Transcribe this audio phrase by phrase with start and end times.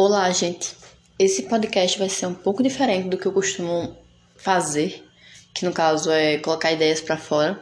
[0.00, 0.76] Olá, gente.
[1.18, 3.98] Esse podcast vai ser um pouco diferente do que eu costumo
[4.36, 5.04] fazer,
[5.52, 7.60] que no caso é colocar ideias para fora.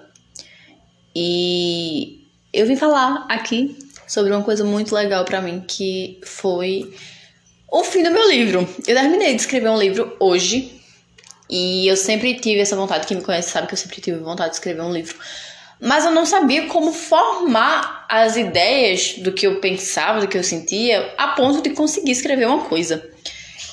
[1.15, 3.75] E eu vim falar aqui
[4.07, 6.95] sobre uma coisa muito legal para mim, que foi
[7.73, 8.69] o fim do meu livro.
[8.87, 10.79] Eu terminei de escrever um livro hoje,
[11.49, 14.51] e eu sempre tive essa vontade, quem me conhece sabe que eu sempre tive vontade
[14.51, 15.17] de escrever um livro.
[15.81, 20.45] Mas eu não sabia como formar as ideias do que eu pensava, do que eu
[20.45, 23.09] sentia, a ponto de conseguir escrever uma coisa.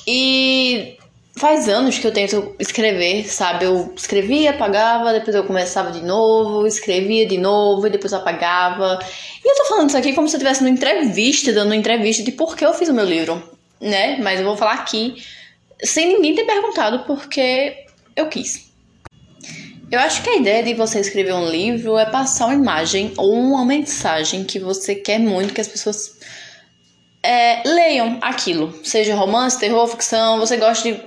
[0.06, 0.98] E
[1.36, 3.66] faz anos que eu tento escrever, sabe?
[3.66, 9.00] Eu escrevia, apagava, depois eu começava de novo, escrevia de novo e depois apagava.
[9.44, 12.24] E eu tô falando isso aqui como se eu estivesse numa entrevista, dando uma entrevista
[12.24, 13.42] de por que eu fiz o meu livro,
[13.80, 14.18] né?
[14.22, 15.16] Mas eu vou falar aqui
[15.82, 17.86] sem ninguém ter perguntado porque
[18.16, 18.73] eu quis.
[19.94, 23.32] Eu acho que a ideia de você escrever um livro é passar uma imagem ou
[23.32, 26.18] uma mensagem que você quer muito que as pessoas
[27.22, 28.74] é, leiam aquilo.
[28.84, 31.00] Seja romance, terror, ficção, você gosta de,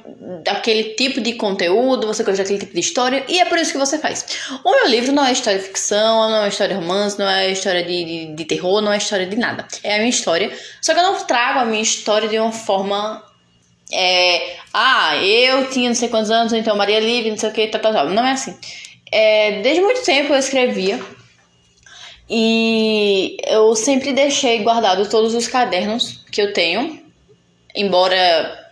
[0.45, 3.79] daquele tipo de conteúdo, você gosta daquele tipo de história, e é por isso que
[3.79, 4.25] você faz.
[4.63, 7.51] O meu livro não é história de ficção, não é história de romance, não é
[7.51, 9.67] história de, de, de terror, não é história de nada.
[9.83, 10.57] É a minha história.
[10.81, 13.21] Só que eu não trago a minha história de uma forma
[13.93, 17.69] é, ah, eu tinha não sei quantos anos, então Maria Livre, não sei o que,
[17.69, 18.09] tal, tal, tal.
[18.11, 18.57] Não é assim.
[19.13, 21.01] É, desde muito tempo eu escrevia
[22.29, 27.01] e eu sempre deixei guardado todos os cadernos que eu tenho,
[27.75, 28.67] embora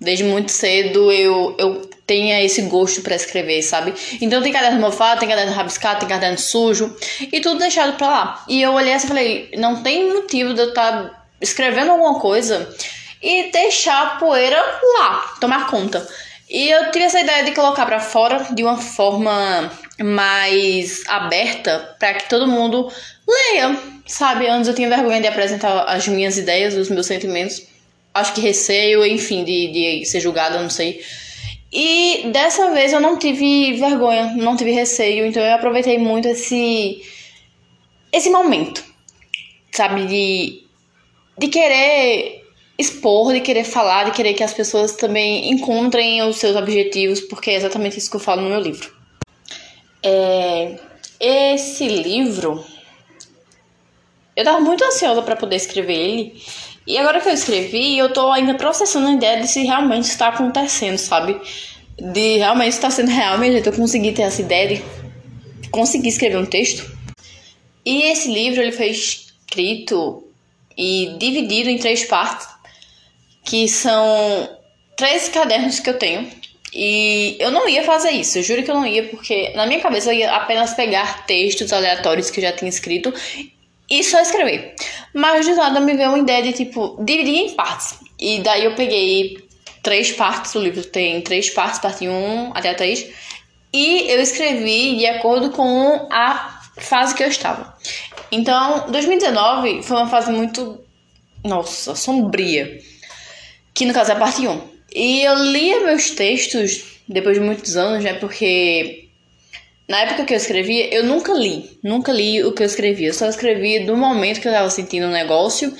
[0.00, 3.92] desde muito cedo eu, eu tenha esse gosto para escrever, sabe?
[4.22, 8.44] Então tem caderno mofado, tem caderno rabiscado, tem caderno sujo e tudo deixado pra lá.
[8.48, 12.18] E eu olhei assim e falei, não tem motivo de eu estar tá escrevendo alguma
[12.18, 12.74] coisa
[13.26, 14.56] e deixar a poeira
[14.96, 16.06] lá, tomar conta.
[16.48, 19.68] E eu tive essa ideia de colocar para fora de uma forma
[20.00, 22.88] mais aberta para que todo mundo
[23.26, 24.46] leia, sabe?
[24.46, 27.66] Antes eu tinha vergonha de apresentar as minhas ideias, os meus sentimentos.
[28.14, 31.04] Acho que receio, enfim, de, de ser julgada, não sei.
[31.72, 37.02] E dessa vez eu não tive vergonha, não tive receio, então eu aproveitei muito esse
[38.12, 38.84] esse momento,
[39.72, 40.62] sabe, de
[41.36, 42.35] de querer
[42.78, 47.50] expor, de querer falar, de querer que as pessoas também encontrem os seus objetivos, porque
[47.50, 48.92] é exatamente isso que eu falo no meu livro.
[50.02, 50.78] É,
[51.18, 52.64] esse livro,
[54.34, 56.42] eu tava muito ansiosa para poder escrever ele,
[56.86, 60.28] e agora que eu escrevi, eu tô ainda processando a ideia de se realmente está
[60.28, 61.40] acontecendo, sabe?
[61.98, 66.46] De realmente estar sendo real, mesmo eu consegui ter essa ideia de conseguir escrever um
[66.46, 66.94] texto.
[67.84, 70.24] E esse livro ele foi escrito
[70.76, 72.46] e dividido em três partes
[73.46, 74.50] que são
[74.96, 76.28] três cadernos que eu tenho.
[76.74, 79.80] E eu não ia fazer isso, eu juro que eu não ia, porque na minha
[79.80, 83.14] cabeça eu ia apenas pegar textos aleatórios que eu já tinha escrito
[83.88, 84.74] e só escrever.
[85.14, 87.98] Mas de nada me veio uma ideia de tipo dividir em partes.
[88.20, 89.38] E daí eu peguei
[89.82, 93.10] três partes, o livro tem três partes, parte 1 até a 3,
[93.72, 97.74] e eu escrevi de acordo com a fase que eu estava.
[98.30, 100.78] Então, 2019 foi uma fase muito,
[101.42, 102.78] nossa, sombria
[103.76, 104.60] que no caso é a parte 1.
[104.94, 108.14] E eu lia meus textos depois de muitos anos, né?
[108.14, 109.10] Porque
[109.86, 111.78] na época que eu escrevia, eu nunca li.
[111.84, 113.08] Nunca li o que eu escrevia.
[113.08, 115.76] Eu só escrevia do momento que eu tava sentindo um negócio.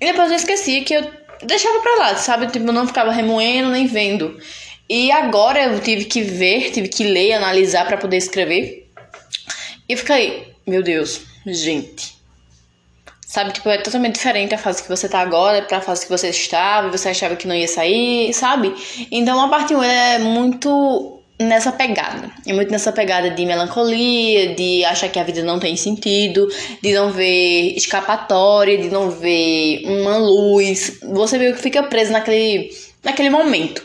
[0.00, 1.10] E depois eu esquecia que eu
[1.42, 2.46] deixava pra lá, sabe?
[2.46, 4.38] Tipo, eu não ficava remoendo nem vendo.
[4.88, 8.88] E agora eu tive que ver, tive que ler, analisar para poder escrever.
[9.88, 12.13] E fiquei, meu Deus, gente.
[13.34, 16.28] Sabe, tipo, é totalmente diferente a fase que você tá agora pra fase que você
[16.28, 18.72] estava, você achava que não ia sair, sabe?
[19.10, 22.30] Então a parte 1 é muito nessa pegada.
[22.46, 26.46] É muito nessa pegada de melancolia, de achar que a vida não tem sentido,
[26.80, 31.00] de não ver escapatória, de não ver uma luz.
[31.02, 32.70] Você meio que fica preso naquele,
[33.02, 33.84] naquele momento.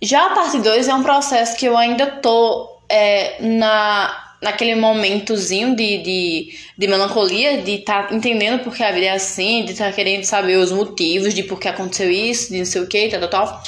[0.00, 5.74] Já a parte 2 é um processo que eu ainda tô é, na naquele momentozinho
[5.74, 9.86] de, de, de melancolia, de estar tá entendendo porque a vida é assim, de estar
[9.86, 13.08] tá querendo saber os motivos de por que aconteceu isso, de não sei o que,
[13.08, 13.62] tal, tal, tal.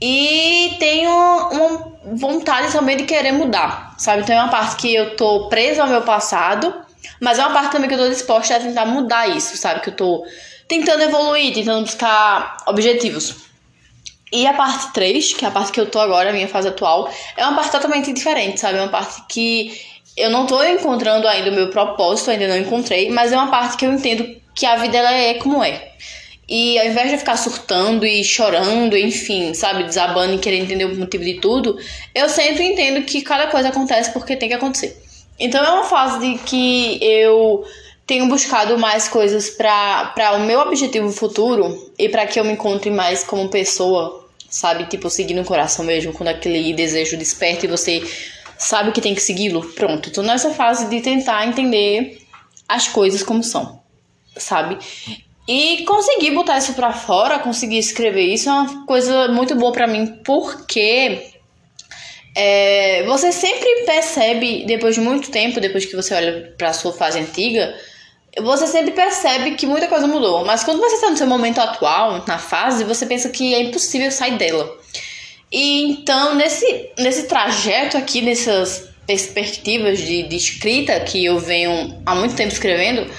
[0.00, 4.30] E tenho uma vontade também de querer mudar, sabe?
[4.30, 6.72] É uma parte que eu tô presa ao meu passado,
[7.20, 9.80] mas é uma parte também que eu tô disposta a tentar mudar isso, sabe?
[9.80, 10.24] Que eu tô
[10.68, 13.47] tentando evoluir, tentando buscar objetivos.
[14.32, 16.68] E a parte 3, que é a parte que eu tô agora, a minha fase
[16.68, 18.78] atual, é uma parte totalmente diferente, sabe?
[18.78, 19.80] É uma parte que
[20.16, 23.76] eu não tô encontrando ainda o meu propósito, ainda não encontrei, mas é uma parte
[23.76, 25.92] que eu entendo que a vida ela é como é.
[26.48, 30.96] E ao invés de ficar surtando e chorando, enfim, sabe, desabando e querendo entender o
[30.96, 31.78] motivo de tudo,
[32.14, 34.96] eu sempre entendo que cada coisa acontece porque tem que acontecer.
[35.38, 37.64] Então é uma fase de que eu
[38.08, 42.90] tenho buscado mais coisas para o meu objetivo futuro e para que eu me encontre
[42.90, 44.86] mais como pessoa, sabe?
[44.86, 48.02] Tipo, seguindo o coração mesmo, quando aquele desejo desperta e você
[48.56, 49.62] sabe que tem que segui-lo.
[49.74, 52.22] Pronto, tô nessa fase de tentar entender
[52.66, 53.78] as coisas como são,
[54.34, 54.78] sabe?
[55.46, 59.86] E conseguir botar isso para fora, conseguir escrever isso é uma coisa muito boa para
[59.86, 61.30] mim, porque
[62.34, 67.18] é, você sempre percebe, depois de muito tempo, depois que você olha para sua fase
[67.18, 67.74] antiga,
[68.42, 70.44] você sempre percebe que muita coisa mudou.
[70.44, 74.10] Mas quando você está no seu momento atual, na fase, você pensa que é impossível
[74.10, 74.76] sair dela.
[75.50, 82.14] E então, nesse, nesse trajeto aqui, nessas perspectivas de, de escrita que eu venho há
[82.14, 83.10] muito tempo escrevendo,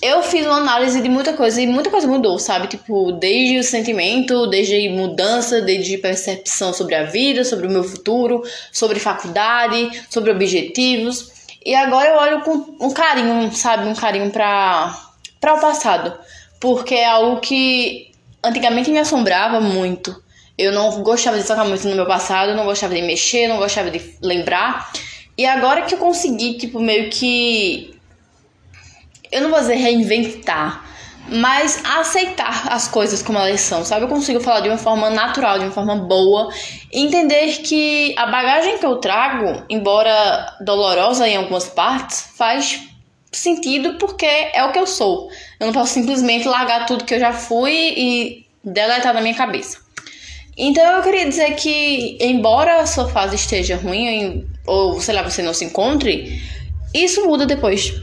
[0.00, 2.66] eu fiz uma análise de muita coisa e muita coisa mudou, sabe?
[2.66, 8.42] Tipo, desde o sentimento, desde mudança, desde percepção sobre a vida, sobre o meu futuro,
[8.72, 11.30] sobre faculdade, sobre objetivos.
[11.64, 13.86] E agora eu olho com um carinho, sabe?
[13.86, 14.94] Um carinho para
[15.42, 16.18] o passado.
[16.60, 18.12] Porque é algo que
[18.42, 20.22] antigamente me assombrava muito.
[20.58, 23.90] Eu não gostava de tocar muito no meu passado, não gostava de mexer, não gostava
[23.90, 24.92] de lembrar.
[25.36, 27.98] E agora que eu consegui, tipo, meio que.
[29.30, 30.84] Eu não vou dizer reinventar,
[31.28, 34.04] mas aceitar as coisas como elas são, sabe?
[34.04, 36.52] Eu consigo falar de uma forma natural, de uma forma boa,
[36.92, 42.80] entender que a bagagem que eu trago, embora dolorosa em algumas partes, faz
[43.30, 45.30] sentido porque é o que eu sou.
[45.58, 49.78] Eu não posso simplesmente largar tudo que eu já fui e deletar na minha cabeça.
[50.56, 55.40] Então eu queria dizer que, embora a sua fase esteja ruim, ou sei lá, você
[55.40, 56.42] não se encontre,
[56.92, 57.94] isso muda depois.